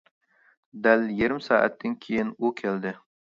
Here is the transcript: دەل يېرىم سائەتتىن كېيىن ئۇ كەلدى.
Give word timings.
دەل 0.87 1.03
يېرىم 1.19 1.43
سائەتتىن 1.49 1.93
كېيىن 2.07 2.35
ئۇ 2.39 2.53
كەلدى. 2.65 2.95